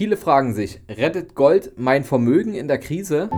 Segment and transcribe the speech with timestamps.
[0.00, 3.28] Viele fragen sich, rettet Gold mein Vermögen in der Krise?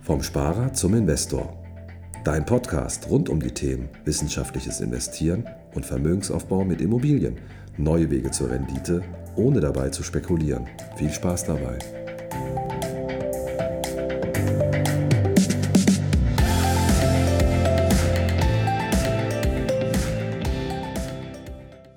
[0.00, 1.62] Vom Sparer zum Investor.
[2.24, 7.38] Dein Podcast rund um die Themen wissenschaftliches Investieren und Vermögensaufbau mit Immobilien.
[7.76, 9.04] Neue Wege zur Rendite,
[9.36, 10.66] ohne dabei zu spekulieren.
[10.96, 11.78] Viel Spaß dabei.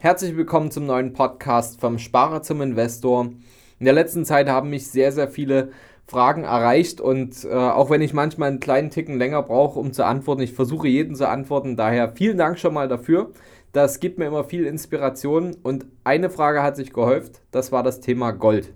[0.02, 3.32] Herzlich willkommen zum neuen Podcast vom Sparer zum Investor.
[3.80, 5.74] In der letzten Zeit haben mich sehr, sehr viele
[6.08, 10.06] Fragen erreicht und äh, auch wenn ich manchmal einen kleinen Ticken länger brauche, um zu
[10.06, 11.76] antworten, ich versuche jeden zu antworten.
[11.76, 13.32] Daher vielen Dank schon mal dafür.
[13.74, 18.00] Das gibt mir immer viel Inspiration und eine Frage hat sich gehäuft, das war das
[18.00, 18.74] Thema Gold.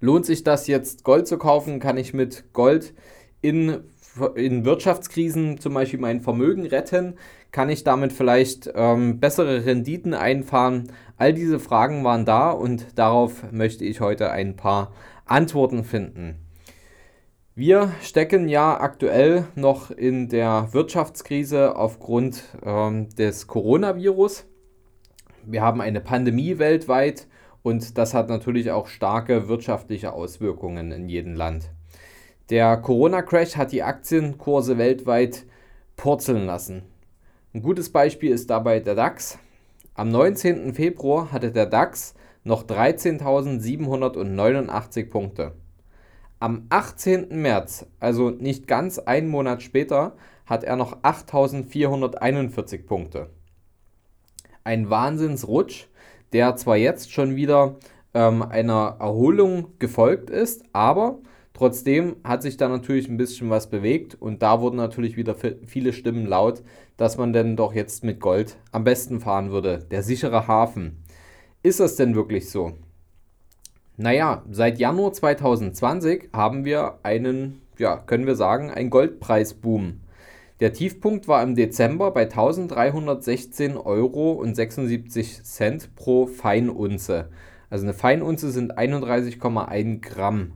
[0.00, 1.80] Lohnt sich das jetzt Gold zu kaufen?
[1.80, 2.94] Kann ich mit Gold
[3.42, 3.82] in
[4.34, 7.14] in Wirtschaftskrisen zum Beispiel mein Vermögen retten?
[7.50, 10.92] Kann ich damit vielleicht ähm, bessere Renditen einfahren?
[11.16, 14.92] All diese Fragen waren da und darauf möchte ich heute ein paar
[15.24, 16.36] Antworten finden.
[17.54, 24.46] Wir stecken ja aktuell noch in der Wirtschaftskrise aufgrund ähm, des Coronavirus.
[25.44, 27.26] Wir haben eine Pandemie weltweit
[27.62, 31.70] und das hat natürlich auch starke wirtschaftliche Auswirkungen in jedem Land.
[32.50, 35.44] Der Corona-Crash hat die Aktienkurse weltweit
[35.96, 36.82] purzeln lassen.
[37.54, 39.38] Ein gutes Beispiel ist dabei der DAX.
[39.94, 40.74] Am 19.
[40.74, 45.54] Februar hatte der DAX noch 13.789 Punkte.
[46.40, 47.40] Am 18.
[47.40, 53.30] März, also nicht ganz einen Monat später, hat er noch 8.441 Punkte.
[54.62, 55.86] Ein Wahnsinnsrutsch,
[56.34, 57.76] der zwar jetzt schon wieder
[58.12, 61.20] ähm, einer Erholung gefolgt ist, aber
[61.58, 65.34] Trotzdem hat sich da natürlich ein bisschen was bewegt und da wurden natürlich wieder
[65.66, 66.62] viele Stimmen laut,
[66.96, 69.84] dass man denn doch jetzt mit Gold am besten fahren würde.
[69.90, 71.02] Der sichere Hafen.
[71.64, 72.74] Ist das denn wirklich so?
[73.96, 79.98] Naja, seit Januar 2020 haben wir einen, ja, können wir sagen, einen Goldpreisboom.
[80.60, 84.44] Der Tiefpunkt war im Dezember bei 1316,76 Euro
[85.96, 87.30] pro Feinunze.
[87.68, 90.52] Also eine Feinunze sind 31,1 Gramm.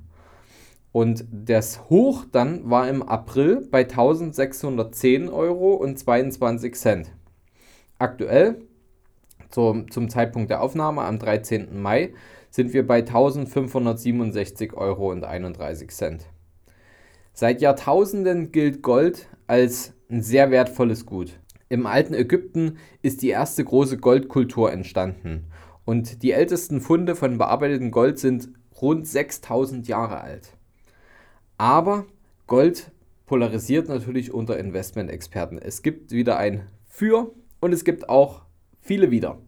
[0.93, 7.13] Und das Hoch dann war im April bei 1610 Euro und 22 Cent.
[7.99, 8.61] Aktuell,
[9.49, 11.81] zum, zum Zeitpunkt der Aufnahme am 13.
[11.81, 12.13] Mai,
[12.51, 16.27] sind wir bei 1567 Euro und 31 Cent.
[17.33, 21.41] Seit Jahrtausenden gilt Gold als ein sehr wertvolles Gut.
[21.71, 25.47] Im alten Ägypten ist die erste große Goldkultur entstanden
[25.87, 28.51] und die ältesten Funde von bearbeitetem Gold sind
[28.83, 30.53] rund 6000 Jahre alt.
[31.63, 32.07] Aber
[32.49, 32.91] Gold
[33.25, 35.59] polarisiert natürlich unter Investmentexperten.
[35.59, 37.31] Es gibt wieder ein Für
[37.61, 38.43] und es gibt auch
[38.81, 39.39] viele Wider.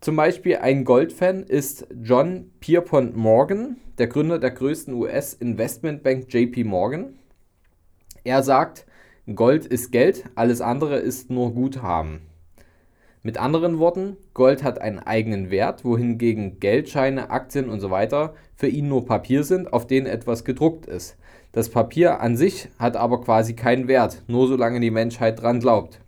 [0.00, 7.18] Zum Beispiel ein Goldfan ist John Pierpont Morgan, der Gründer der größten US-Investmentbank JP Morgan.
[8.24, 8.86] Er sagt,
[9.34, 12.22] Gold ist Geld, alles andere ist nur Guthaben.
[13.28, 18.68] Mit anderen Worten, Gold hat einen eigenen Wert, wohingegen Geldscheine, Aktien und so weiter für
[18.68, 21.18] ihn nur Papier sind, auf denen etwas gedruckt ist.
[21.52, 26.00] Das Papier an sich hat aber quasi keinen Wert, nur solange die Menschheit dran glaubt.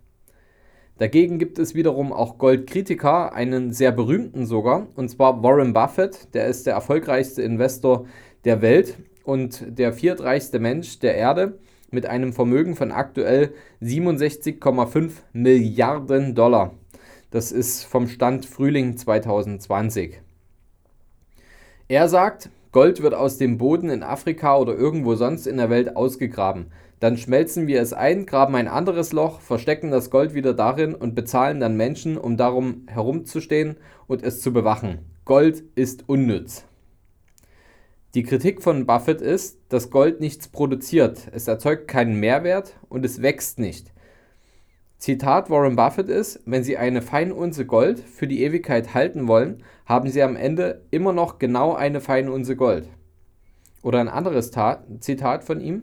[0.97, 6.47] Dagegen gibt es wiederum auch Goldkritiker, einen sehr berühmten sogar, und zwar Warren Buffett, der
[6.47, 8.07] ist der erfolgreichste Investor
[8.45, 11.59] der Welt und der viertreichste Mensch der Erde
[11.91, 16.71] mit einem Vermögen von aktuell 67,5 Milliarden Dollar.
[17.31, 20.19] Das ist vom Stand Frühling 2020.
[21.87, 25.95] Er sagt, Gold wird aus dem Boden in Afrika oder irgendwo sonst in der Welt
[25.95, 26.73] ausgegraben.
[26.99, 31.15] Dann schmelzen wir es ein, graben ein anderes Loch, verstecken das Gold wieder darin und
[31.15, 33.77] bezahlen dann Menschen, um darum herumzustehen
[34.07, 34.99] und es zu bewachen.
[35.23, 36.65] Gold ist unnütz.
[38.13, 43.21] Die Kritik von Buffett ist, dass Gold nichts produziert, es erzeugt keinen Mehrwert und es
[43.21, 43.93] wächst nicht.
[45.01, 50.07] Zitat Warren Buffett ist, wenn Sie eine Feinunze Gold für die Ewigkeit halten wollen, haben
[50.11, 52.87] Sie am Ende immer noch genau eine Feinunze Gold.
[53.81, 55.81] Oder ein anderes Tat, Zitat von ihm,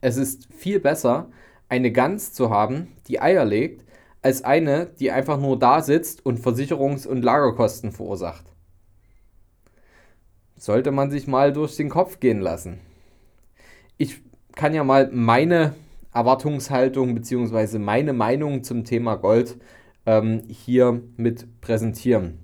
[0.00, 1.30] es ist viel besser,
[1.68, 3.84] eine Gans zu haben, die Eier legt,
[4.20, 8.46] als eine, die einfach nur da sitzt und Versicherungs- und Lagerkosten verursacht.
[10.56, 12.80] Sollte man sich mal durch den Kopf gehen lassen.
[13.96, 14.20] Ich
[14.56, 15.76] kann ja mal meine
[16.12, 17.78] Erwartungshaltung bzw.
[17.78, 19.58] meine Meinung zum Thema Gold
[20.06, 22.38] ähm, hier mit präsentieren.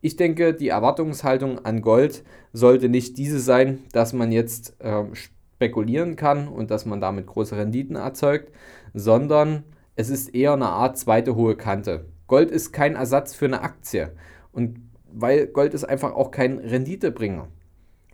[0.00, 6.16] Ich denke, die Erwartungshaltung an Gold sollte nicht diese sein, dass man jetzt äh, spekulieren
[6.16, 8.50] kann und dass man damit große Renditen erzeugt,
[8.94, 9.64] sondern
[9.96, 12.06] es ist eher eine Art zweite hohe Kante.
[12.26, 14.12] Gold ist kein Ersatz für eine Aktie
[14.52, 14.78] und
[15.12, 17.48] weil Gold ist einfach auch kein Renditebringer.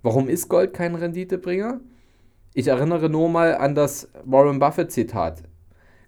[0.02, 1.80] Warum ist Gold kein Renditebringer?
[2.58, 5.42] Ich erinnere nur mal an das Warren Buffett Zitat.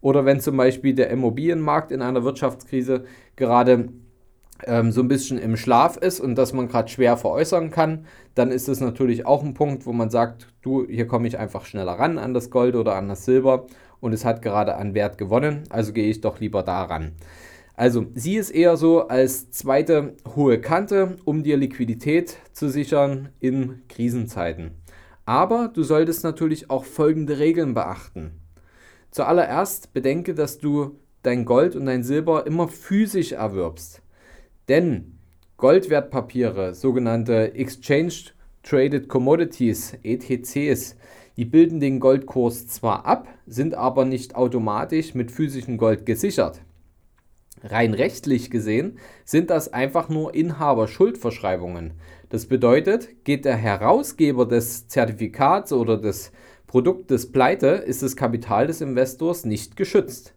[0.00, 3.04] Oder wenn zum Beispiel der Immobilienmarkt in einer Wirtschaftskrise
[3.36, 3.88] gerade
[4.66, 8.50] ähm, so ein bisschen im Schlaf ist und dass man gerade schwer veräußern kann, dann
[8.50, 11.92] ist es natürlich auch ein Punkt, wo man sagt, du, hier komme ich einfach schneller
[11.92, 13.66] ran an das Gold oder an das Silber
[14.00, 17.12] und es hat gerade an Wert gewonnen, also gehe ich doch lieber daran.
[17.74, 23.82] Also sieh es eher so als zweite hohe Kante, um dir Liquidität zu sichern in
[23.88, 24.72] Krisenzeiten.
[25.24, 28.32] Aber du solltest natürlich auch folgende Regeln beachten.
[29.10, 34.02] Zuallererst bedenke, dass du dein Gold und dein Silber immer physisch erwirbst.
[34.68, 35.18] Denn
[35.56, 38.32] Goldwertpapiere, sogenannte Exchange
[38.62, 40.96] Traded Commodities, ETCs,
[41.36, 46.60] die bilden den Goldkurs zwar ab, sind aber nicht automatisch mit physischem Gold gesichert.
[47.64, 51.92] Rein rechtlich gesehen sind das einfach nur Inhaberschuldverschreibungen.
[52.28, 56.32] Das bedeutet, geht der Herausgeber des Zertifikats oder des
[56.66, 60.34] Produktes pleite, ist das Kapital des Investors nicht geschützt.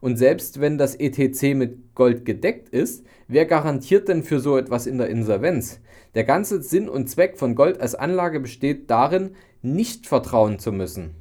[0.00, 4.86] Und selbst wenn das ETC mit Gold gedeckt ist, wer garantiert denn für so etwas
[4.86, 5.80] in der Insolvenz?
[6.14, 11.16] Der ganze Sinn und Zweck von Gold als Anlage besteht darin, nicht vertrauen zu müssen.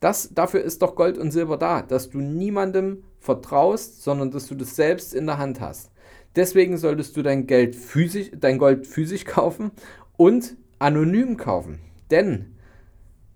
[0.00, 4.54] Das, dafür ist doch Gold und Silber da, dass du niemandem vertraust, sondern dass du
[4.54, 5.90] das selbst in der Hand hast.
[6.36, 9.70] Deswegen solltest du dein, Geld physisch, dein Gold physisch kaufen
[10.16, 11.80] und anonym kaufen.
[12.10, 12.56] Denn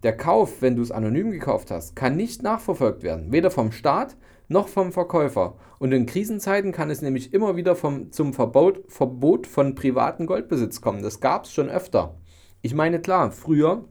[0.03, 4.17] der Kauf, wenn du es anonym gekauft hast, kann nicht nachverfolgt werden, weder vom Staat
[4.49, 5.57] noch vom Verkäufer.
[5.79, 10.81] Und in Krisenzeiten kann es nämlich immer wieder vom, zum Verbot, Verbot von privaten Goldbesitz
[10.81, 11.03] kommen.
[11.03, 12.15] Das gab es schon öfter.
[12.63, 13.85] Ich meine, klar, früher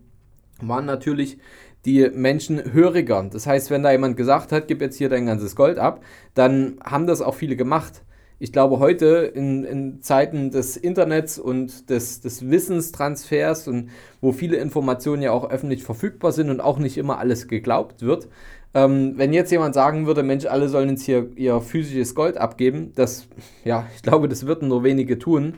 [0.62, 1.40] waren natürlich
[1.86, 3.28] die Menschen höriger.
[3.32, 6.02] Das heißt, wenn da jemand gesagt hat, gib jetzt hier dein ganzes Gold ab,
[6.34, 8.04] dann haben das auch viele gemacht.
[8.40, 13.90] Ich glaube, heute in, in Zeiten des Internets und des, des Wissenstransfers und
[14.22, 18.28] wo viele Informationen ja auch öffentlich verfügbar sind und auch nicht immer alles geglaubt wird,
[18.74, 22.92] ähm, wenn jetzt jemand sagen würde, Mensch, alle sollen jetzt hier ihr physisches Gold abgeben,
[22.96, 23.28] das,
[23.64, 25.56] ja, ich glaube, das würden nur wenige tun.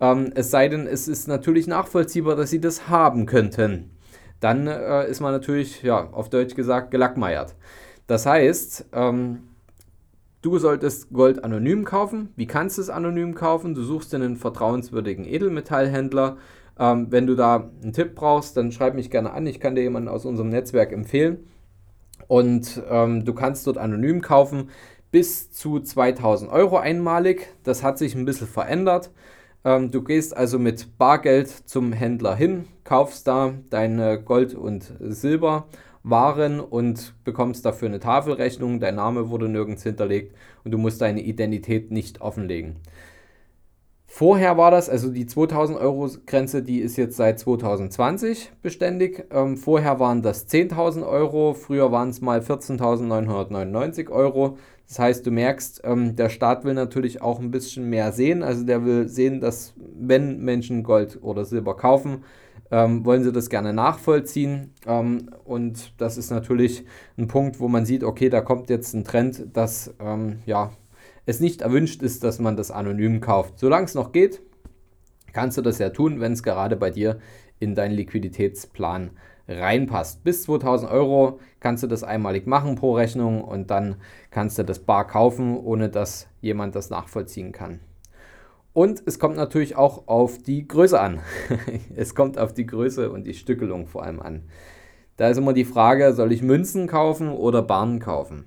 [0.00, 3.91] Ähm, es sei denn, es ist natürlich nachvollziehbar, dass sie das haben könnten
[4.42, 7.54] dann äh, ist man natürlich, ja, auf Deutsch gesagt, gelackmeiert.
[8.08, 9.44] Das heißt, ähm,
[10.42, 12.30] du solltest Gold anonym kaufen.
[12.34, 13.74] Wie kannst du es anonym kaufen?
[13.74, 16.38] Du suchst einen vertrauenswürdigen Edelmetallhändler.
[16.76, 19.46] Ähm, wenn du da einen Tipp brauchst, dann schreib mich gerne an.
[19.46, 21.46] Ich kann dir jemanden aus unserem Netzwerk empfehlen.
[22.26, 24.70] Und ähm, du kannst dort anonym kaufen
[25.12, 27.54] bis zu 2000 Euro einmalig.
[27.62, 29.12] Das hat sich ein bisschen verändert.
[29.64, 36.60] Ähm, du gehst also mit Bargeld zum Händler hin, kaufst da deine Gold- und Silberwaren
[36.60, 38.80] und bekommst dafür eine Tafelrechnung.
[38.80, 42.76] Dein Name wurde nirgends hinterlegt und du musst deine Identität nicht offenlegen.
[44.14, 49.24] Vorher war das, also die 2000 Euro Grenze, die ist jetzt seit 2020 beständig.
[49.30, 54.58] Ähm, vorher waren das 10.000 Euro, früher waren es mal 14.999 Euro.
[54.92, 58.42] Das heißt, du merkst, ähm, der Staat will natürlich auch ein bisschen mehr sehen.
[58.42, 62.24] Also der will sehen, dass wenn Menschen Gold oder Silber kaufen,
[62.70, 64.74] ähm, wollen sie das gerne nachvollziehen.
[64.86, 66.84] Ähm, und das ist natürlich
[67.16, 70.72] ein Punkt, wo man sieht, okay, da kommt jetzt ein Trend, dass ähm, ja,
[71.24, 73.58] es nicht erwünscht ist, dass man das anonym kauft.
[73.58, 74.42] Solange es noch geht,
[75.32, 77.18] kannst du das ja tun, wenn es gerade bei dir
[77.58, 79.12] in deinen Liquiditätsplan
[79.48, 80.24] reinpasst.
[80.24, 83.96] Bis 2000 Euro kannst du das einmalig machen pro Rechnung und dann
[84.30, 87.80] kannst du das bar kaufen, ohne dass jemand das nachvollziehen kann.
[88.72, 91.20] Und es kommt natürlich auch auf die Größe an.
[91.96, 94.44] es kommt auf die Größe und die Stückelung vor allem an.
[95.16, 98.46] Da ist immer die Frage, soll ich Münzen kaufen oder Barren kaufen?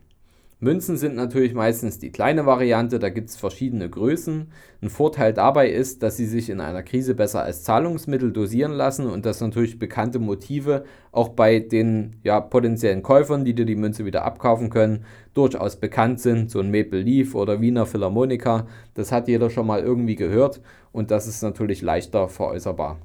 [0.65, 4.47] Münzen sind natürlich meistens die kleine Variante, da gibt es verschiedene Größen.
[4.81, 9.05] Ein Vorteil dabei ist, dass sie sich in einer Krise besser als Zahlungsmittel dosieren lassen
[9.05, 14.05] und dass natürlich bekannte Motive auch bei den ja, potenziellen Käufern, die dir die Münze
[14.05, 15.05] wieder abkaufen können,
[15.35, 16.49] durchaus bekannt sind.
[16.49, 21.11] So ein Maple Leaf oder Wiener Philharmoniker, das hat jeder schon mal irgendwie gehört und
[21.11, 22.97] das ist natürlich leichter veräußerbar.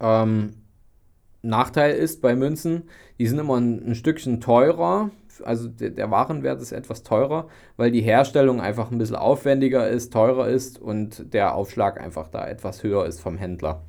[0.00, 0.52] Ähm,
[1.40, 2.82] Nachteil ist bei Münzen,
[3.18, 5.10] die sind immer ein, ein Stückchen teurer
[5.44, 10.12] also der, der, Warenwert ist etwas teurer, weil die Herstellung einfach ein bisschen aufwendiger ist,
[10.12, 13.82] teurer ist und der Aufschlag einfach da etwas höher ist vom Händler.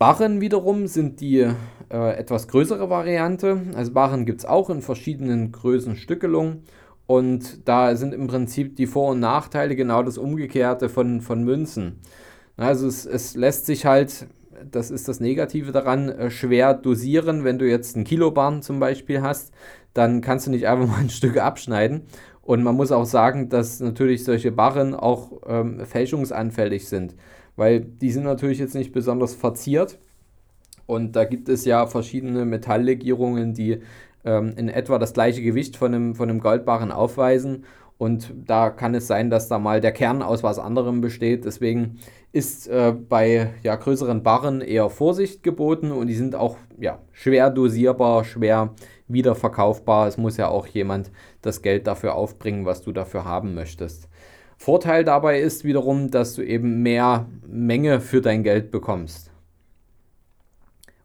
[0.00, 3.60] Barren wiederum sind die äh, etwas größere Variante.
[3.74, 6.62] Also Barren gibt es auch in verschiedenen Größenstückelungen.
[7.06, 11.98] Und da sind im Prinzip die Vor- und Nachteile genau das Umgekehrte von, von Münzen.
[12.56, 14.26] Also es, es lässt sich halt,
[14.70, 19.20] das ist das Negative daran, äh, schwer dosieren, wenn du jetzt einen Kilobarren zum Beispiel
[19.20, 19.52] hast
[19.94, 22.02] dann kannst du nicht einfach mal ein Stück abschneiden.
[22.42, 27.14] Und man muss auch sagen, dass natürlich solche Barren auch ähm, fälschungsanfällig sind,
[27.56, 29.98] weil die sind natürlich jetzt nicht besonders verziert.
[30.86, 33.80] Und da gibt es ja verschiedene Metalllegierungen, die
[34.24, 37.64] ähm, in etwa das gleiche Gewicht von einem, von einem Goldbarren aufweisen.
[37.98, 41.44] Und da kann es sein, dass da mal der Kern aus was anderem besteht.
[41.44, 41.98] Deswegen
[42.32, 47.50] ist äh, bei ja, größeren Barren eher Vorsicht geboten und die sind auch ja, schwer
[47.50, 48.74] dosierbar, schwer
[49.12, 50.06] wieder verkaufbar.
[50.06, 51.10] Es muss ja auch jemand
[51.42, 54.08] das Geld dafür aufbringen, was du dafür haben möchtest.
[54.56, 59.30] Vorteil dabei ist wiederum, dass du eben mehr Menge für dein Geld bekommst.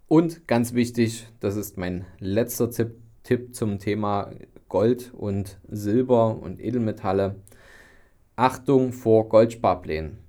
[0.08, 4.32] Und ganz wichtig, das ist mein letzter Tipp, Tipp zum Thema
[4.70, 7.36] Gold und Silber und Edelmetalle.
[8.36, 10.25] Achtung vor Goldsparplänen.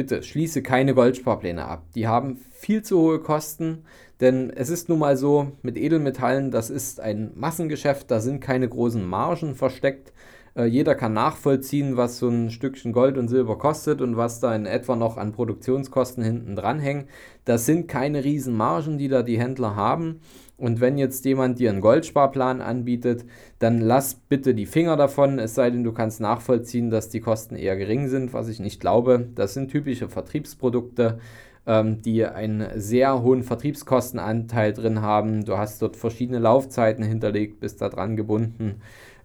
[0.00, 1.84] Bitte schließe keine Goldsparpläne ab.
[1.94, 3.84] Die haben viel zu hohe Kosten,
[4.22, 8.66] denn es ist nun mal so, mit Edelmetallen, das ist ein Massengeschäft, da sind keine
[8.66, 10.14] großen Margen versteckt.
[10.54, 14.54] Äh, jeder kann nachvollziehen, was so ein Stückchen Gold und Silber kostet und was da
[14.54, 17.06] in etwa noch an Produktionskosten hinten dran hängen.
[17.44, 20.20] Das sind keine riesen Margen, die da die Händler haben.
[20.60, 23.24] Und wenn jetzt jemand dir einen Goldsparplan anbietet,
[23.60, 27.56] dann lass bitte die Finger davon, es sei denn, du kannst nachvollziehen, dass die Kosten
[27.56, 29.26] eher gering sind, was ich nicht glaube.
[29.34, 31.18] Das sind typische Vertriebsprodukte,
[31.66, 35.46] ähm, die einen sehr hohen Vertriebskostenanteil drin haben.
[35.46, 38.82] Du hast dort verschiedene Laufzeiten hinterlegt, bist da dran gebunden.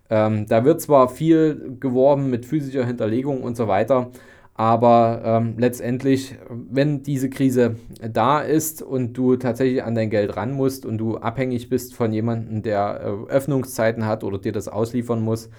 [0.09, 4.11] Ähm, da wird zwar viel geworben mit physischer Hinterlegung und so weiter,
[4.57, 7.75] aber ähm, letztendlich, wenn diese Krise
[8.09, 12.13] da ist und du tatsächlich an dein Geld ran musst und du abhängig bist von
[12.13, 15.49] jemandem, der äh, Öffnungszeiten hat oder dir das ausliefern muss,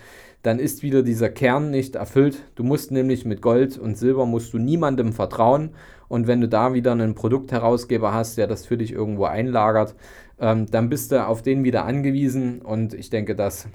[0.43, 2.43] dann ist wieder dieser Kern nicht erfüllt.
[2.55, 5.71] Du musst nämlich mit Gold und Silber musst du niemandem vertrauen.
[6.09, 9.95] Und wenn du da wieder einen Produktherausgeber hast, der das für dich irgendwo einlagert,
[10.41, 12.63] ähm, dann bist du auf den wieder angewiesen.
[12.63, 13.69] Und ich denke, das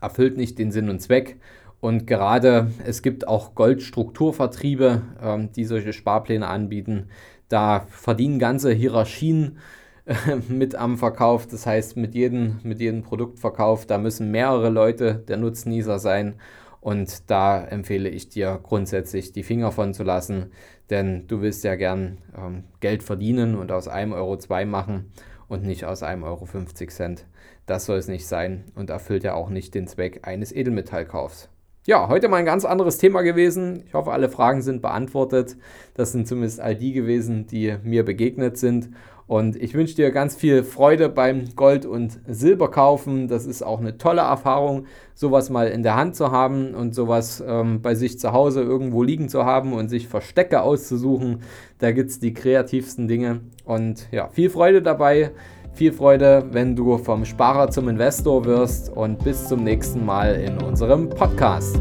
[0.00, 1.38] erfüllt nicht den Sinn und Zweck.
[1.80, 7.08] Und gerade es gibt auch Goldstrukturvertriebe, ähm, die solche Sparpläne anbieten.
[7.48, 9.58] Da verdienen ganze Hierarchien
[10.04, 10.14] äh,
[10.48, 11.46] mit am Verkauf.
[11.46, 16.34] Das heißt, mit jedem, mit jedem Produktverkauf, da müssen mehrere Leute der Nutznießer sein.
[16.80, 20.50] Und da empfehle ich dir grundsätzlich die Finger von zu lassen,
[20.88, 25.12] denn du willst ja gern ähm, Geld verdienen und aus einem Euro zwei machen
[25.46, 27.26] und nicht aus einem Euro 50 Cent.
[27.66, 31.48] Das soll es nicht sein und erfüllt ja auch nicht den Zweck eines Edelmetallkaufs.
[31.86, 33.84] Ja, heute mal ein ganz anderes Thema gewesen.
[33.86, 35.56] Ich hoffe, alle Fragen sind beantwortet.
[35.94, 38.90] Das sind zumindest all die gewesen, die mir begegnet sind.
[39.26, 43.28] Und ich wünsche dir ganz viel Freude beim Gold- und Silberkaufen.
[43.28, 47.42] Das ist auch eine tolle Erfahrung, sowas mal in der Hand zu haben und sowas
[47.46, 51.42] ähm, bei sich zu Hause irgendwo liegen zu haben und sich Verstecke auszusuchen.
[51.78, 53.40] Da gibt es die kreativsten Dinge.
[53.64, 55.30] Und ja, viel Freude dabei.
[55.72, 60.58] Viel Freude, wenn du vom Sparer zum Investor wirst und bis zum nächsten Mal in
[60.58, 61.80] unserem Podcast.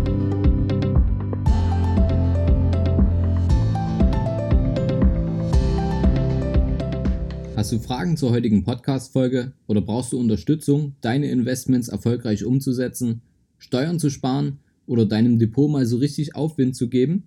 [7.58, 13.22] Hast du Fragen zur heutigen Podcast-Folge oder brauchst du Unterstützung, deine Investments erfolgreich umzusetzen,
[13.58, 17.24] Steuern zu sparen oder deinem Depot mal so richtig Aufwind zu geben?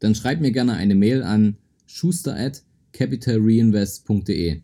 [0.00, 4.62] Dann schreib mir gerne eine Mail an schuster at capitalreinvest.de.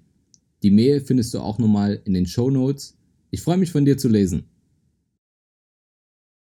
[0.62, 2.96] Die Mail findest du auch nochmal in den Show Notes.
[3.30, 4.44] Ich freue mich von dir zu lesen.